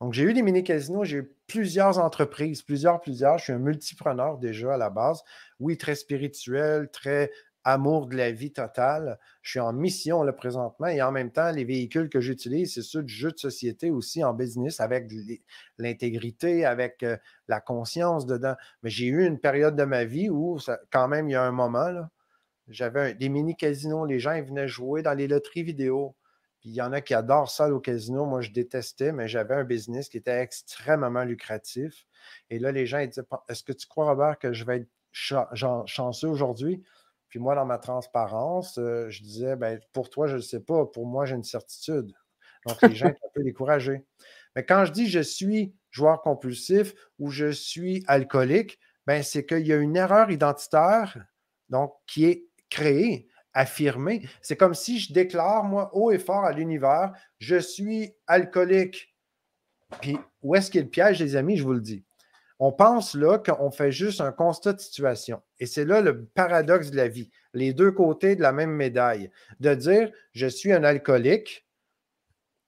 [0.00, 3.38] Donc, j'ai eu des mini-casinos, j'ai eu plusieurs entreprises, plusieurs, plusieurs.
[3.38, 5.22] Je suis un multipreneur déjà à la base.
[5.60, 7.30] Oui, très spirituel, très
[7.64, 9.18] amour de la vie totale.
[9.42, 12.82] Je suis en mission là, présentement et en même temps, les véhicules que j'utilise, c'est
[12.82, 15.10] ceux du jeu de société aussi en business avec
[15.78, 17.16] l'intégrité, avec euh,
[17.48, 18.54] la conscience dedans.
[18.82, 20.58] Mais j'ai eu une période de ma vie où,
[20.90, 22.06] quand même, il y a un moment,
[22.68, 26.14] j'avais des mini-casinos, les gens ils venaient jouer dans les loteries vidéo
[26.64, 28.24] il y en a qui adorent ça au casino.
[28.24, 32.06] Moi, je détestais, mais j'avais un business qui était extrêmement lucratif.
[32.48, 34.88] Et là, les gens ils disaient Est-ce que tu crois, Robert, que je vais être
[35.86, 36.82] chanceux aujourd'hui
[37.28, 40.86] Puis moi, dans ma transparence, euh, je disais ben, Pour toi, je ne sais pas.
[40.86, 42.12] Pour moi, j'ai une certitude.
[42.66, 44.02] Donc, les gens étaient un peu découragés.
[44.56, 49.66] Mais quand je dis je suis joueur compulsif ou je suis alcoolique, ben, c'est qu'il
[49.66, 51.18] y a une erreur identitaire
[51.68, 54.28] donc, qui est créée affirmer.
[54.42, 59.14] C'est comme si je déclare, moi, haut et fort à l'univers, je suis alcoolique.
[60.00, 61.56] Puis où est-ce qu'il piège, les amis?
[61.56, 62.04] Je vous le dis.
[62.58, 65.42] On pense là qu'on fait juste un constat de situation.
[65.58, 69.30] Et c'est là le paradoxe de la vie, les deux côtés de la même médaille.
[69.60, 71.66] De dire, je suis un alcoolique.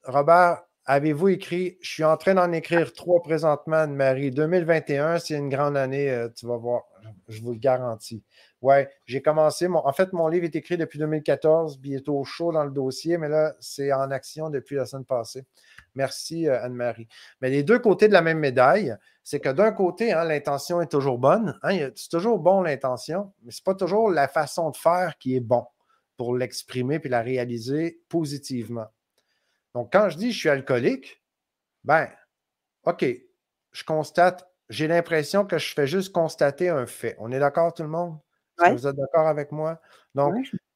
[0.05, 4.31] Robert, avez-vous écrit, je suis en train d'en écrire trois présentement, Anne-Marie.
[4.31, 6.83] 2021, c'est une grande année, euh, tu vas voir,
[7.29, 8.23] je vous le garantis.
[8.67, 9.69] Ouais, j'ai commencé.
[9.69, 13.29] Mon, en fait, mon livre est écrit depuis 2014, bientôt chaud dans le dossier, mais
[13.29, 15.47] là, c'est en action depuis la semaine passée.
[15.95, 17.07] Merci, euh, Anne-Marie.
[17.41, 20.91] Mais les deux côtés de la même médaille, c'est que d'un côté, hein, l'intention est
[20.91, 21.57] toujours bonne.
[21.63, 25.37] Hein, c'est toujours bon l'intention, mais ce n'est pas toujours la façon de faire qui
[25.37, 25.65] est bon
[26.17, 28.89] pour l'exprimer puis la réaliser positivement.
[29.75, 31.23] Donc, quand je dis je suis alcoolique,
[31.85, 32.09] ben,
[32.83, 33.07] OK,
[33.71, 37.15] je constate, j'ai l'impression que je fais juste constater un fait.
[37.21, 38.19] On est d'accord, tout le monde?
[38.59, 39.81] Vous êtes d'accord avec moi?
[40.15, 40.35] Donc,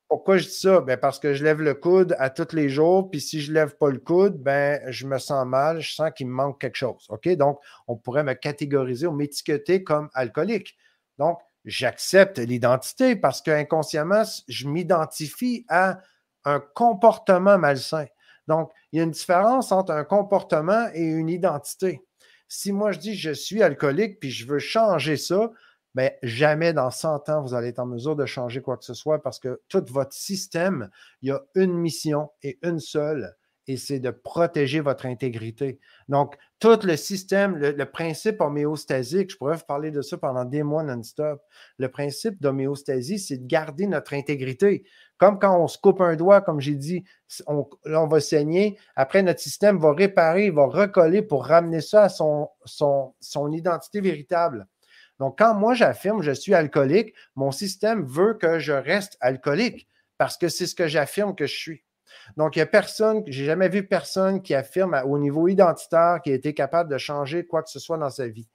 [0.09, 0.81] pourquoi je dis ça?
[0.81, 3.55] Ben, parce que je lève le coude à tous les jours, puis si je ne
[3.55, 6.77] lève pas le coude, ben, je me sens mal, je sens qu'il me manque quelque
[6.77, 7.07] chose.
[7.11, 7.29] OK?
[7.37, 10.77] Donc, on pourrait me catégoriser ou m'étiqueter comme alcoolique.
[11.19, 16.01] Donc, j'accepte l'identité parce qu'inconsciemment, je m'identifie à
[16.45, 18.07] un comportement malsain.
[18.49, 22.03] Donc, il y a une différence entre un comportement et une identité.
[22.49, 25.53] Si moi je dis je suis alcoolique puis je veux changer ça,
[25.95, 28.95] mais jamais dans 100 ans, vous allez être en mesure de changer quoi que ce
[28.95, 30.91] soit parce que tout votre système,
[31.23, 33.35] il y a une mission et une seule,
[33.67, 35.79] et c'est de protéger votre intégrité.
[36.09, 40.63] Donc, tout le système, le, principe homéostasique, je pourrais vous parler de ça pendant des
[40.63, 41.41] mois non-stop.
[41.79, 44.85] Le principe d'homéostasie, c'est de garder notre intégrité.
[45.19, 47.05] Comme quand on se coupe un doigt, comme j'ai dit,
[47.47, 48.77] on, on va saigner.
[48.97, 54.67] Après, notre système va réparer, il va recoller pour ramener ça à son identité véritable.
[55.21, 60.39] Donc, quand moi j'affirme je suis alcoolique, mon système veut que je reste alcoolique parce
[60.39, 61.85] que c'est ce que j'affirme que je suis.
[62.39, 66.33] Donc, il n'y a personne, j'ai jamais vu personne qui affirme au niveau identitaire qu'il
[66.33, 68.49] a été capable de changer quoi que ce soit dans sa vie.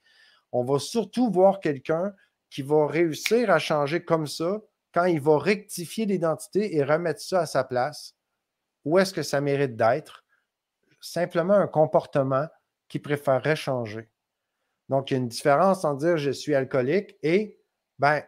[0.50, 2.12] On va surtout voir quelqu'un
[2.50, 4.60] qui va réussir à changer comme ça
[4.92, 8.14] quand il va rectifier l'identité et remettre ça à sa place.
[8.84, 10.24] Où est-ce que ça mérite d'être?
[11.00, 12.48] Simplement un comportement
[12.88, 14.10] qui préférerait changer.
[14.88, 17.58] Donc, il y a une différence entre dire je suis alcoolique et
[17.98, 18.22] ben,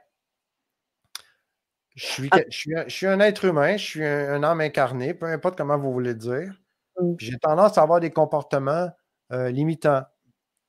[1.94, 2.40] je suis, ah.
[2.48, 6.14] je suis, un, être humain, je suis un, âme incarné, peu importe comment vous voulez
[6.14, 6.54] dire.
[7.00, 7.14] Mmh.
[7.18, 8.88] J'ai tendance à avoir des comportements
[9.32, 10.04] euh, limitants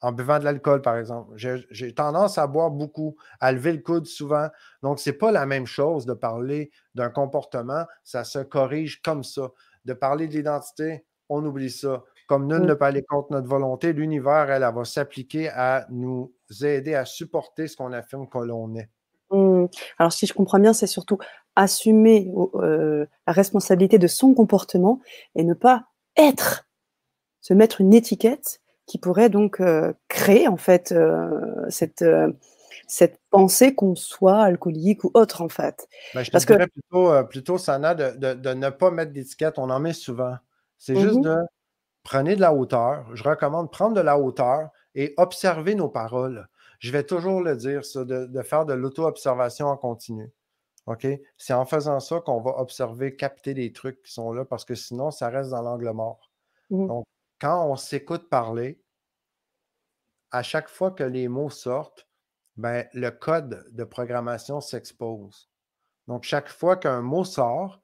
[0.02, 1.34] en buvant de l'alcool, par exemple.
[1.36, 4.48] J'ai tendance à boire beaucoup, à lever le coude souvent.
[4.82, 9.24] Donc, ce n'est pas la même chose de parler d'un comportement, ça se corrige comme
[9.24, 9.50] ça.
[9.86, 12.04] De parler de l'identité, on oublie ça.
[12.30, 16.94] Comme nul ne peut aller contre notre volonté, l'univers, elle, va s'appliquer à nous aider
[16.94, 18.88] à supporter ce qu'on affirme que l'on est.
[19.32, 19.66] Mmh.
[19.98, 21.18] Alors, si je comprends bien, c'est surtout
[21.56, 25.02] assumer euh, la responsabilité de son comportement
[25.34, 25.86] et ne pas
[26.18, 26.70] être,
[27.42, 31.32] se mettre une étiquette qui pourrait donc euh, créer en fait euh,
[31.70, 32.06] cette,
[32.88, 35.88] cette pensée qu'on soit alcoolique ou autre en fait.
[36.14, 36.74] Ben, je te Parce dirais que...
[36.74, 39.58] plutôt, plutôt Sana, de, de, ne pas mettre d'étiquette.
[39.58, 40.36] On en met souvent.
[40.78, 41.36] C'est juste mmh de
[42.04, 43.06] prenez de la hauteur.
[43.16, 46.48] Je recommande prendre de la hauteur et observer nos paroles.
[46.80, 50.32] Je vais toujours le dire, ça, de, faire de l'auto-observation en continu.
[50.86, 51.06] OK?
[51.38, 54.76] C'est en faisant ça qu'on va observer, capter les trucs qui sont là, parce que
[54.76, 56.32] sinon, ça reste dans l'angle mort.
[56.70, 56.88] Mmh.
[56.88, 57.06] Donc,
[57.40, 58.82] quand on s'écoute parler,
[60.32, 62.08] à chaque fois que les mots sortent,
[62.58, 65.50] ben, le code de programmation s'expose.
[66.08, 67.82] Donc, chaque fois qu'un mot sort,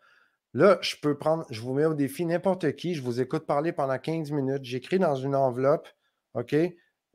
[0.56, 3.74] Là, je peux prendre, je vous mets au défi n'importe qui, je vous écoute parler
[3.74, 5.86] pendant 15 minutes, j'écris dans une enveloppe,
[6.34, 6.56] OK,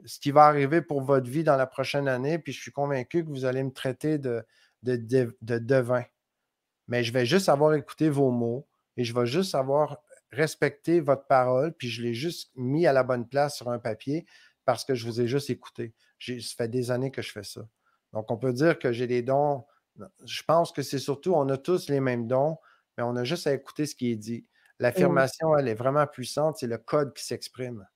[0.05, 3.25] ce qui va arriver pour votre vie dans la prochaine année, puis je suis convaincu
[3.25, 4.45] que vous allez me traiter de,
[4.83, 4.97] de,
[5.41, 6.05] de, devin.
[6.87, 11.27] Mais je vais juste avoir écouté vos mots et je vais juste avoir respecté votre
[11.27, 14.27] parole, puis je l'ai juste mis à la bonne place sur un papier
[14.67, 15.95] parce que je vous ai juste écouté.
[16.21, 17.63] Ça fait des années que je fais ça.
[18.13, 19.65] Donc, on peut dire que j'ai des dons.
[20.27, 22.59] Je pense que c'est surtout, on a tous les mêmes dons,
[23.01, 24.45] mais on a juste à écouter ce qui est dit.
[24.79, 27.87] L'affirmation, elle est vraiment puissante, c'est le code qui s'exprime.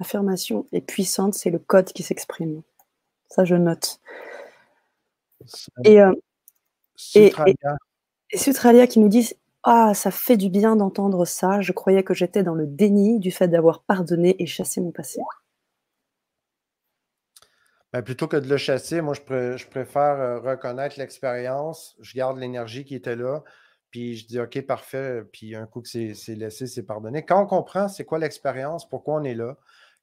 [0.00, 2.62] L'affirmation est puissante, c'est le code qui s'exprime.
[3.28, 4.00] Ça, je note.
[5.84, 6.12] Et, euh,
[6.96, 8.86] Sutralia.
[8.86, 11.60] qui nous dit Ah, ça fait du bien d'entendre ça.
[11.60, 15.20] Je croyais que j'étais dans le déni du fait d'avoir pardonné et chassé mon passé.
[17.92, 21.96] Ben, plutôt que de le chasser, moi, je, préfère euh, reconnaître l'expérience.
[22.00, 23.42] Je garde l'énergie qui était là.
[23.90, 25.22] Puis je dis, OK, parfait.
[25.32, 27.24] Puis un coup que c'est laissé, c'est pardonné.
[27.24, 29.56] Quand on comprend c'est quoi l'expérience, pourquoi on est là,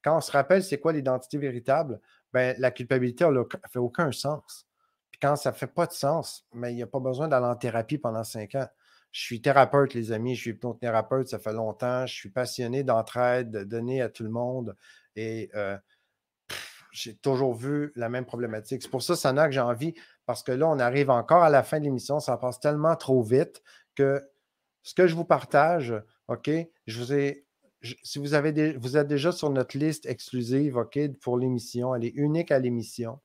[0.04, 2.00] quand on se rappelle c'est quoi l'identité véritable,
[2.34, 4.68] ben, la culpabilité ne fait aucun sens.
[5.12, 7.56] Puis quand ça ne fait pas de sens, il n'y a pas besoin d'aller en
[7.56, 8.68] thérapie pendant cinq ans.
[9.12, 12.06] Je suis thérapeute, les amis, je suis hypnothérapeute, ça fait longtemps.
[12.06, 14.76] Je suis passionné d'entraide, de donner à tout le monde.
[15.16, 15.78] Et euh,
[16.96, 18.82] j'ai toujours vu la même problématique.
[18.82, 19.94] C'est pour ça, Sana, que j'ai envie,
[20.26, 23.22] parce que là, on arrive encore à la fin de l'émission, ça passe tellement trop
[23.22, 23.62] vite
[23.96, 24.24] que
[24.82, 25.94] ce que je vous partage,
[26.30, 26.50] OK,
[26.88, 27.46] je vous ai.
[28.04, 32.16] si vous, avez vous êtes déjà sur notre liste exclusive, OK, pour l'émission, elle est
[32.16, 33.20] unique à l'émission.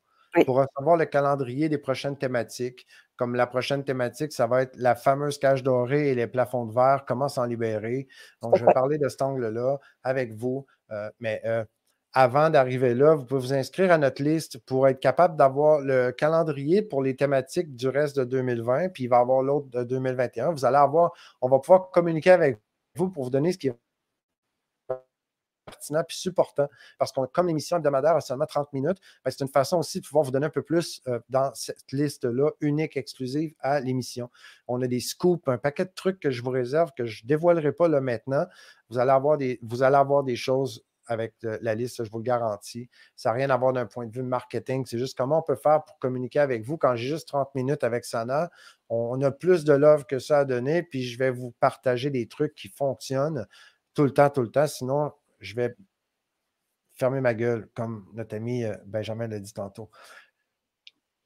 [0.47, 4.95] Pour recevoir le calendrier des prochaines thématiques, comme la prochaine thématique, ça va être la
[4.95, 8.07] fameuse cage dorée et les plafonds de verre, comment s'en libérer.
[8.41, 10.67] Donc, je vais parler de cet angle-là avec vous.
[10.93, 11.65] Euh, mais euh,
[12.13, 16.11] avant d'arriver là, vous pouvez vous inscrire à notre liste pour être capable d'avoir le
[16.11, 19.85] calendrier pour les thématiques du reste de 2020, puis il va y avoir l'autre de
[19.85, 20.51] 2021.
[20.51, 22.59] Vous allez avoir, on va pouvoir communiquer avec
[22.97, 23.77] vous pour vous donner ce qui est
[25.71, 26.69] pertinent puis supportant.
[26.99, 30.07] Parce que comme l'émission hebdomadaire a seulement 30 minutes, ben, c'est une façon aussi de
[30.07, 34.31] pouvoir vous donner un peu plus euh, dans cette liste-là, unique, exclusive à l'émission.
[34.67, 37.29] On a des scoops, un paquet de trucs que je vous réserve, que je ne
[37.29, 38.47] dévoilerai pas là maintenant.
[38.89, 42.25] Vous allez avoir des, vous allez avoir des choses avec la liste, je vous le
[42.25, 42.89] garantis.
[43.17, 44.87] Ça n'a rien à voir d'un point de vue marketing.
[44.87, 46.79] C'est juste comment on peut faire pour communiquer avec vous.
[46.79, 48.49] Quand j'ai juste 30 minutes avec Sana,
[48.89, 52.29] on a plus de love que ça à donner, puis je vais vous partager des
[52.29, 53.47] trucs qui fonctionnent
[53.95, 54.69] tout le temps, tout le temps.
[54.69, 55.75] Sinon, je vais
[56.95, 59.91] fermer ma gueule, comme notre ami euh, Benjamin l'a dit tantôt.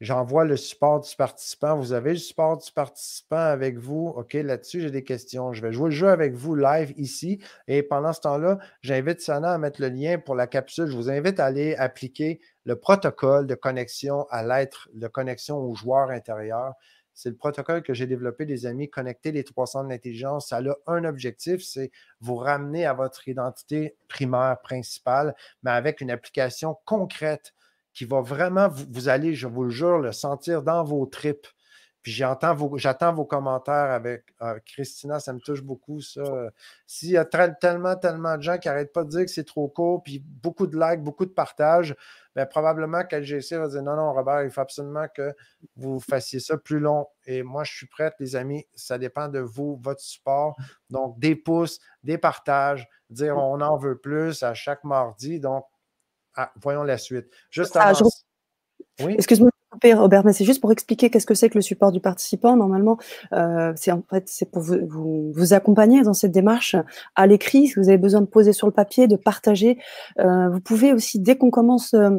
[0.04, 1.78] J'envoie le support du participant.
[1.78, 4.12] Vous avez le support du participant avec vous.
[4.14, 5.54] OK, là-dessus, j'ai des questions.
[5.54, 7.42] Je vais jouer le jeu avec vous live ici.
[7.68, 10.88] Et pendant ce temps-là, j'invite Sana à mettre le lien pour la capsule.
[10.88, 15.74] Je vous invite à aller appliquer le protocole de connexion à l'être, de connexion au
[15.74, 16.74] joueur intérieur.
[17.14, 20.48] C'est le protocole que j'ai développé, des amis, connecter les trois centres d'intelligence.
[20.48, 21.90] Ça a un objectif, c'est
[22.20, 27.54] vous ramener à votre identité primaire, principale, mais avec une application concrète
[27.94, 31.46] qui va vraiment, vous, allez, je vous le jure, le sentir dans vos tripes.
[32.02, 36.50] Puis j'entends vos, j'attends vos commentaires avec euh, Christina, ça me touche beaucoup, ça.
[36.86, 39.68] S'il y a tellement, tellement de gens qui n'arrêtent pas de dire que c'est trop
[39.68, 41.96] court, puis beaucoup de likes, beaucoup de partages,
[42.36, 45.32] bien, probablement qu'LGC va dire non, non, Robert, il faut absolument que
[45.76, 47.06] vous fassiez ça plus long.
[47.24, 50.56] Et moi, je suis prête, les amis, ça dépend de vous, votre support.
[50.90, 55.40] Donc, des pouces, des partages, dire on en veut plus à chaque mardi.
[55.40, 55.64] Donc,
[56.36, 57.26] ah, voyons la suite.
[57.50, 57.92] Juste ah,
[59.00, 59.14] oui?
[59.18, 59.50] Excuse-moi
[59.92, 62.56] Robert, mais c'est juste pour expliquer qu'est-ce que c'est que le support du participant.
[62.56, 62.98] Normalement,
[63.32, 66.76] euh, c'est en fait c'est pour vous, vous, accompagner dans cette démarche
[67.16, 67.66] à l'écrit.
[67.66, 69.78] Si vous avez besoin de poser sur le papier, de partager,
[70.20, 72.10] euh, vous pouvez aussi dès qu'on commence euh,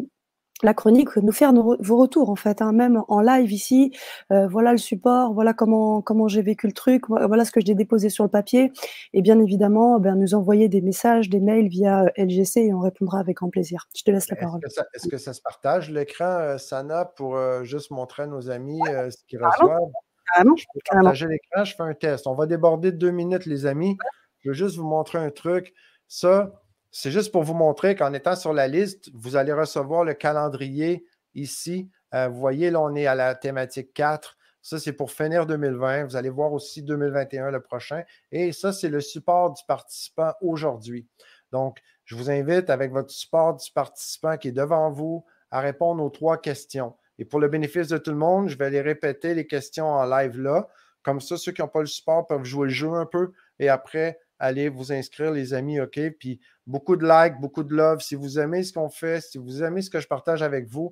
[0.63, 3.91] la chronique, nous faire vos retours en fait, hein, même en live ici.
[4.31, 7.75] Euh, voilà le support, voilà comment comment j'ai vécu le truc, voilà ce que j'ai
[7.75, 8.71] déposé sur le papier.
[9.13, 12.79] Et bien évidemment, ben, nous envoyer des messages, des mails via euh, LGC et on
[12.79, 13.87] répondra avec grand plaisir.
[13.95, 14.61] Je te laisse la parole.
[14.93, 19.17] Est-ce que, ça se partage l'écran, euh, Sana, pour juste montrer à nos amis ce
[19.27, 19.91] qu'ils reçoivent?
[20.33, 22.27] Carrément, je peux partager l'écran, je fais un test.
[22.27, 23.97] On va déborder deux minutes, les amis.
[24.39, 25.73] Je veux juste vous montrer un truc.
[26.07, 26.51] Ça,
[26.97, 31.05] c'est juste pour vous montrer qu'en étant sur la liste, vous allez recevoir le calendrier
[31.33, 31.89] ici.
[32.13, 34.37] Euh, vous voyez, là, on est à la thématique 4.
[34.61, 36.05] Ça, c'est pour finir 2020.
[36.05, 38.03] Vous allez voir aussi 2021 le prochain.
[38.31, 41.05] Et ça, c'est le support du participant aujourd'hui.
[41.51, 46.01] Donc, je vous invite avec votre support du participant qui est devant vous à répondre
[46.01, 46.95] aux trois questions.
[47.19, 50.05] Et pour le bénéfice de tout le monde, je vais les répéter, les questions en
[50.05, 50.69] live là.
[51.03, 53.33] Comme ça, ceux qui n'ont pas le support peuvent jouer le jeu un peu.
[53.59, 55.99] Et après, allez vous inscrire, les amis, OK?
[56.19, 58.01] Puis beaucoup de likes, beaucoup de love.
[58.01, 60.91] Si vous aimez ce qu'on fait, si vous aimez ce que je partage avec vous.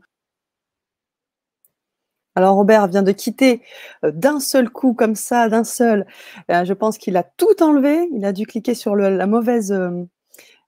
[2.35, 3.61] Alors Robert vient de quitter
[4.03, 6.07] euh, d'un seul coup comme ça, d'un seul.
[6.49, 8.09] Euh, je pense qu'il a tout enlevé.
[8.11, 10.03] Il a dû cliquer sur la mauvaise, euh,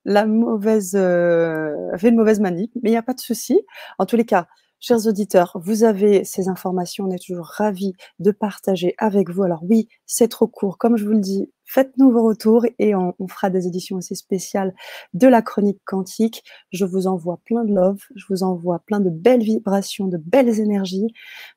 [0.05, 3.59] la mauvaise, fait une mauvaise manip, mais il n'y a pas de souci.
[3.97, 4.47] En tous les cas,
[4.87, 9.41] Chers auditeurs, vous avez ces informations, on est toujours ravis de partager avec vous.
[9.41, 13.15] Alors oui, c'est trop court, comme je vous le dis, faites-nous vos retours et on,
[13.27, 14.75] fera des éditions aussi spéciales
[15.15, 16.43] de la chronique quantique.
[16.71, 20.59] Je vous envoie plein de love, je vous envoie plein de belles vibrations, de belles
[20.59, 21.07] énergies.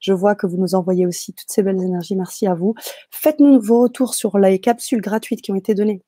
[0.00, 2.72] Je vois que vous nous envoyez aussi toutes ces belles énergies, merci à vous.
[3.10, 6.02] Faites-nous vos retours sur les capsules gratuites qui ont été données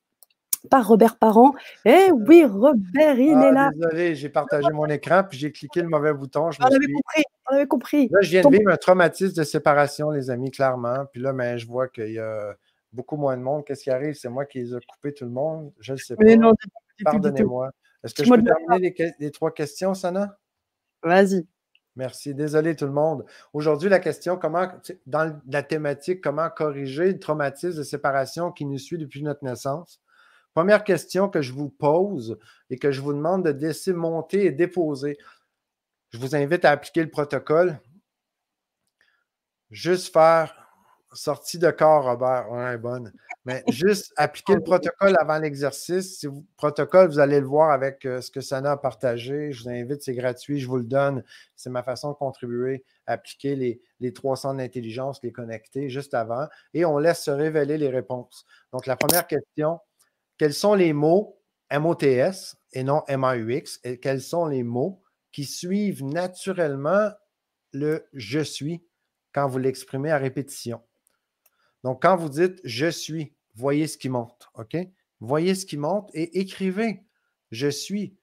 [0.69, 1.53] par Robert Parent.
[1.85, 3.71] Eh oui, Robert, il est là.
[3.75, 6.51] Désolé, j'ai partagé mon écran puis j'ai cliqué le mauvais bouton.
[6.51, 8.09] Je on avait compris, on avait compris.
[8.11, 11.05] Là, je viens de vivre un traumatisme de séparation, les amis, clairement.
[11.11, 12.55] Puis là, ben, je vois qu'il y a
[12.93, 13.65] beaucoup moins de monde.
[13.65, 14.13] Qu'est-ce qui arrive?
[14.13, 15.71] C'est moi qui les ai coupés tout le monde.
[15.79, 16.23] Je ne sais pas.
[17.03, 17.71] Pardonnez-moi.
[18.03, 20.37] Est-ce que je peux terminer les, trois questions, Sana?
[21.03, 21.47] Vas-y.
[21.95, 22.33] Merci.
[22.33, 23.25] Désolé tout le monde.
[23.53, 24.67] Aujourd'hui, la question, comment,
[25.05, 30.01] dans la thématique, comment corriger le traumatisme de séparation qui nous suit depuis notre naissance?
[30.53, 32.37] Première question que je vous pose
[32.69, 35.17] et que je vous demande de laisser monter et déposer.
[36.09, 37.79] Je vous invite à appliquer le protocole.
[39.69, 40.61] Juste faire
[41.13, 42.51] sortie de corps, Robert.
[42.51, 43.11] Ouais, bonne.
[43.45, 46.19] Mais juste appliquer le protocole avant l'exercice.
[46.19, 49.51] Si vous, protocole, vous allez le voir avec euh, ce que Sana a partagé.
[49.51, 51.23] Je vous invite, c'est gratuit, je vous le donne.
[51.55, 56.47] C'est ma façon de contribuer appliquer les, les 300 d'intelligence, les connecter juste avant.
[56.73, 58.45] Et on laisse se révéler les réponses.
[58.71, 59.79] Donc, la première question,
[60.41, 61.39] quels sont les mots
[61.71, 64.99] MOTS et non MAUX et quels sont les mots
[65.31, 67.11] qui suivent naturellement
[67.73, 68.83] le je suis
[69.33, 70.81] quand vous l'exprimez à répétition?
[71.83, 74.75] Donc, quand vous dites je suis, voyez ce qui monte, OK?
[75.19, 77.03] Voyez ce qui monte et écrivez
[77.51, 78.17] je suis.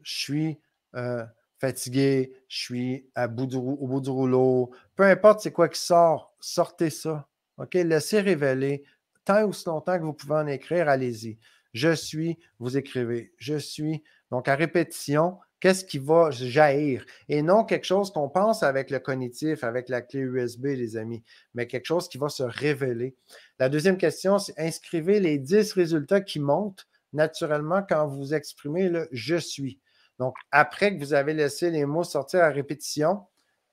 [0.00, 0.58] Je suis
[0.94, 1.22] euh,
[1.58, 4.70] fatigué, je suis à au bout du rouleau.
[4.96, 7.28] Peu importe c'est quoi qui sort, sortez ça.
[7.58, 7.74] OK?
[7.74, 8.84] Laissez révéler
[9.30, 11.38] tant aussi longtemps que vous pouvez en écrire, allez-y.
[11.72, 13.32] Je suis, vous écrivez.
[13.38, 14.02] Je suis.
[14.32, 17.06] Donc, à répétition, qu'est-ce qui va jaillir?
[17.28, 21.22] Et non quelque chose qu'on pense avec le cognitif, avec la clé USB, les amis,
[21.54, 23.14] mais quelque chose qui va se révéler.
[23.60, 29.08] La deuxième question, c'est inscrivez les 10 résultats qui montent naturellement quand vous exprimez le
[29.12, 29.78] je suis.
[30.18, 33.20] Donc, après que vous avez laissé les mots sortir à répétition,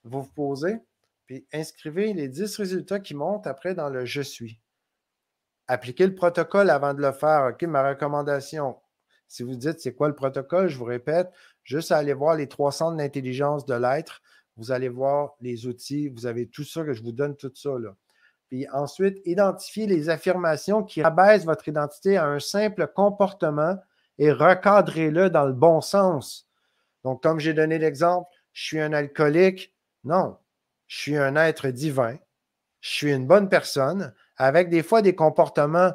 [0.04, 0.76] vous vous posez,
[1.26, 4.60] puis inscrivez les 10 résultats qui montent après dans le je suis
[5.68, 7.52] appliquez le protocole avant de le faire.
[7.52, 8.78] OK, ma recommandation,
[9.28, 11.30] si vous dites c'est quoi le protocole, je vous répète,
[11.64, 14.22] juste aller voir les 300 de l'intelligence de l'être.
[14.56, 17.72] Vous allez voir les outils, vous avez tout ça que je vous donne, tout ça.
[18.48, 23.78] Puis ensuite, identifiez les affirmations qui abaissent votre identité à un simple comportement
[24.18, 26.48] et recadrez-le dans le bon sens.
[27.04, 29.76] Donc, comme j'ai donné l'exemple, je suis un alcoolique.
[30.04, 30.38] Non,
[30.88, 32.18] je suis un être divin.
[32.80, 35.92] Je suis une bonne personne avec des fois des comportements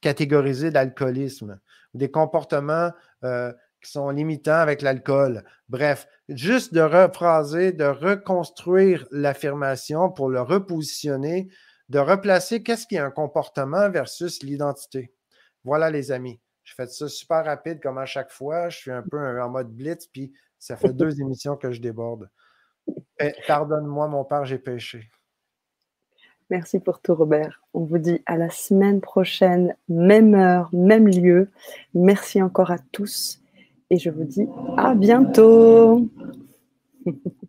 [0.00, 1.60] catégorisés d'alcoolisme,
[1.94, 2.92] des comportements
[3.24, 3.52] euh,
[3.82, 5.44] qui sont limitants avec l'alcool.
[5.68, 11.48] Bref, juste de rephraser, de reconstruire l'affirmation pour le repositionner,
[11.88, 15.12] de replacer qu'est-ce qui est un comportement versus l'identité.
[15.64, 16.40] Voilà, les amis.
[16.64, 18.70] Je fais ça super rapide comme à chaque fois.
[18.70, 22.30] Je suis un peu en mode blitz, puis ça fait deux émissions que je déborde.
[23.20, 25.10] Eh, pardonne-moi, mon père, j'ai péché.
[26.50, 27.62] Merci pour tout, Robert.
[27.72, 31.48] On vous dit à la semaine prochaine, même heure, même lieu.
[31.94, 33.40] Merci encore à tous
[33.90, 36.08] et je vous dis à bientôt.